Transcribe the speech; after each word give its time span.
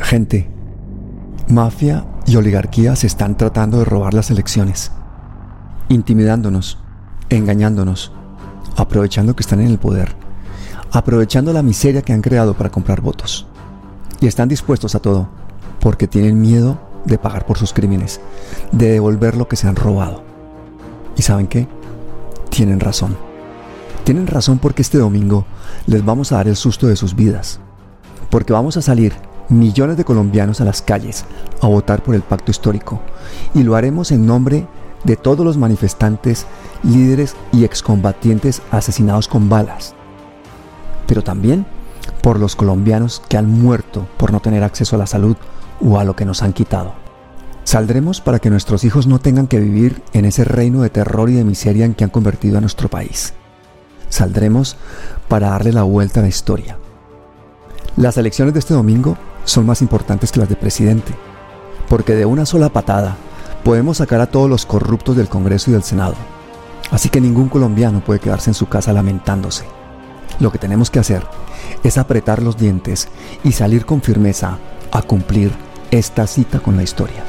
Gente, 0.00 0.48
mafia 1.48 2.06
y 2.26 2.36
oligarquía 2.36 2.94
se 2.94 3.06
están 3.06 3.36
tratando 3.36 3.78
de 3.78 3.84
robar 3.84 4.14
las 4.14 4.30
elecciones, 4.30 4.92
intimidándonos, 5.88 6.78
engañándonos, 7.30 8.12
aprovechando 8.76 9.34
que 9.34 9.42
están 9.42 9.60
en 9.60 9.66
el 9.66 9.78
poder, 9.78 10.14
aprovechando 10.92 11.52
la 11.52 11.62
miseria 11.62 12.02
que 12.02 12.12
han 12.12 12.22
creado 12.22 12.54
para 12.54 12.70
comprar 12.70 13.00
votos. 13.00 13.46
Y 14.20 14.26
están 14.26 14.48
dispuestos 14.48 14.94
a 14.94 15.00
todo, 15.00 15.28
porque 15.80 16.06
tienen 16.06 16.40
miedo 16.40 16.78
de 17.04 17.18
pagar 17.18 17.44
por 17.44 17.58
sus 17.58 17.72
crímenes, 17.72 18.20
de 18.72 18.92
devolver 18.92 19.36
lo 19.36 19.48
que 19.48 19.56
se 19.56 19.68
han 19.68 19.76
robado. 19.76 20.22
¿Y 21.16 21.22
saben 21.22 21.48
qué? 21.48 21.66
Tienen 22.50 22.80
razón. 22.80 23.16
Tienen 24.04 24.26
razón 24.26 24.58
porque 24.58 24.82
este 24.82 24.98
domingo 24.98 25.44
les 25.86 26.04
vamos 26.04 26.32
a 26.32 26.36
dar 26.36 26.48
el 26.48 26.56
susto 26.56 26.86
de 26.86 26.96
sus 26.96 27.14
vidas. 27.14 27.60
Porque 28.30 28.52
vamos 28.52 28.76
a 28.76 28.82
salir 28.82 29.27
millones 29.48 29.96
de 29.96 30.04
colombianos 30.04 30.60
a 30.60 30.64
las 30.64 30.82
calles 30.82 31.24
a 31.60 31.66
votar 31.66 32.02
por 32.02 32.14
el 32.14 32.22
pacto 32.22 32.50
histórico. 32.50 33.00
Y 33.54 33.62
lo 33.62 33.76
haremos 33.76 34.12
en 34.12 34.26
nombre 34.26 34.66
de 35.04 35.16
todos 35.16 35.44
los 35.44 35.56
manifestantes, 35.56 36.46
líderes 36.82 37.36
y 37.52 37.64
excombatientes 37.64 38.62
asesinados 38.70 39.28
con 39.28 39.48
balas. 39.48 39.94
Pero 41.06 41.22
también 41.22 41.66
por 42.22 42.38
los 42.38 42.56
colombianos 42.56 43.22
que 43.28 43.36
han 43.36 43.50
muerto 43.50 44.06
por 44.16 44.32
no 44.32 44.40
tener 44.40 44.62
acceso 44.62 44.96
a 44.96 44.98
la 44.98 45.06
salud 45.06 45.36
o 45.80 45.98
a 45.98 46.04
lo 46.04 46.16
que 46.16 46.24
nos 46.24 46.42
han 46.42 46.52
quitado. 46.52 46.94
Saldremos 47.64 48.20
para 48.20 48.38
que 48.38 48.50
nuestros 48.50 48.84
hijos 48.84 49.06
no 49.06 49.18
tengan 49.18 49.46
que 49.46 49.60
vivir 49.60 50.02
en 50.14 50.24
ese 50.24 50.44
reino 50.44 50.82
de 50.82 50.90
terror 50.90 51.28
y 51.28 51.34
de 51.34 51.44
miseria 51.44 51.84
en 51.84 51.94
que 51.94 52.04
han 52.04 52.10
convertido 52.10 52.58
a 52.58 52.62
nuestro 52.62 52.88
país. 52.88 53.34
Saldremos 54.08 54.76
para 55.28 55.50
darle 55.50 55.72
la 55.72 55.82
vuelta 55.82 56.20
a 56.20 56.22
la 56.22 56.30
historia. 56.30 56.78
Las 57.96 58.16
elecciones 58.16 58.54
de 58.54 58.60
este 58.60 58.74
domingo 58.74 59.18
son 59.48 59.64
más 59.64 59.80
importantes 59.80 60.30
que 60.30 60.40
las 60.40 60.48
de 60.48 60.56
presidente, 60.56 61.14
porque 61.88 62.14
de 62.14 62.26
una 62.26 62.44
sola 62.44 62.68
patada 62.68 63.16
podemos 63.64 63.96
sacar 63.96 64.20
a 64.20 64.26
todos 64.26 64.48
los 64.48 64.66
corruptos 64.66 65.16
del 65.16 65.28
Congreso 65.28 65.70
y 65.70 65.72
del 65.72 65.82
Senado. 65.82 66.14
Así 66.90 67.08
que 67.08 67.20
ningún 67.20 67.48
colombiano 67.48 68.00
puede 68.00 68.20
quedarse 68.20 68.50
en 68.50 68.54
su 68.54 68.68
casa 68.68 68.92
lamentándose. 68.92 69.64
Lo 70.38 70.52
que 70.52 70.58
tenemos 70.58 70.90
que 70.90 70.98
hacer 70.98 71.22
es 71.82 71.96
apretar 71.96 72.42
los 72.42 72.56
dientes 72.58 73.08
y 73.42 73.52
salir 73.52 73.86
con 73.86 74.02
firmeza 74.02 74.58
a 74.92 75.02
cumplir 75.02 75.50
esta 75.90 76.26
cita 76.26 76.60
con 76.60 76.76
la 76.76 76.82
historia. 76.82 77.24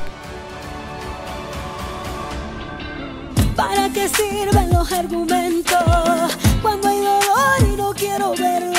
¿Para 3.55 3.89
qué 3.89 4.09
sirven 4.09 4.69
los 4.71 4.91
argumentos 4.91 6.37
cuando 6.61 6.87
hay 6.87 6.97
dolor 6.97 7.73
y 7.73 7.77
no 7.77 7.93
quiero 7.93 8.31
verlo? 8.31 8.78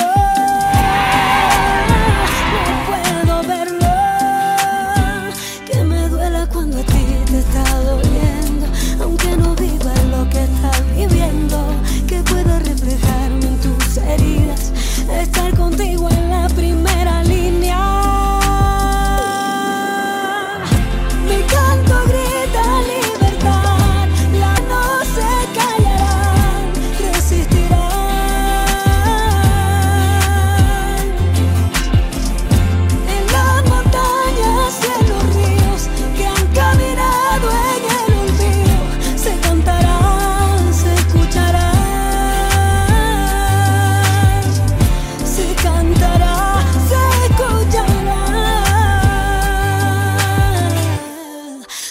Se 46.87 47.01
escuchará. 47.25 48.23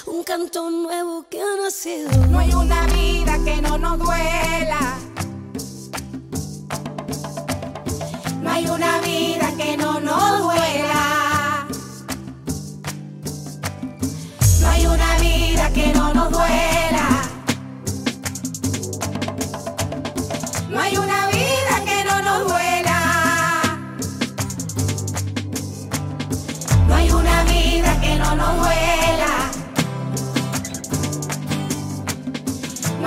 Un 0.07 0.23
canto 0.25 0.71
nuevo 0.71 1.25
que 1.29 1.41
ha 1.41 1.57
nacido. 1.63 2.11
No 2.29 2.39
hay 2.39 2.53
una 2.53 2.87
vida 2.87 3.39
que 3.45 3.63
no 3.63 3.79
nos 3.79 3.99
duela. 3.99 4.99
No 8.43 8.51
hay 8.51 8.67
una 8.67 8.99
vida 9.01 9.30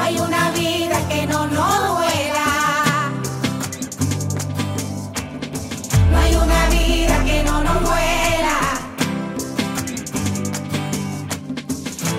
hay 0.03 0.17
una 0.19 0.51
vida 0.51 1.07
que 1.07 1.25
no 1.27 1.47
nos 1.47 1.87
duela. 1.87 3.11
No 6.11 6.17
hay 6.17 6.35
una 6.35 6.69
vida 6.69 7.23
que 7.23 7.43
no 7.43 7.63
nos 7.63 7.81
duela. 7.81 8.57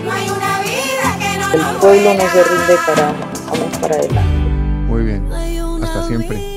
No 0.05 0.13
hay 0.13 0.29
una 0.31 0.61
vida 0.61 1.19
que 1.19 1.39
no 1.39 1.53
El 1.53 1.61
nos 1.61 1.75
pueblo 1.77 2.15
no 2.15 2.21
se 2.21 2.39
duela. 2.39 2.49
rinde, 2.51 2.77
carajo. 2.87 3.15
Vamos 3.51 3.79
para 3.79 3.95
adelante. 3.97 4.39
Muy 4.89 5.03
bien. 5.05 5.29
Hasta 5.83 6.07
siempre. 6.07 6.37
vida 6.39 6.54